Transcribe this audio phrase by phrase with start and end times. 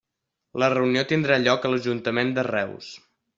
[0.61, 2.89] La reunió tindrà lloc a l'Ajuntament de Reus.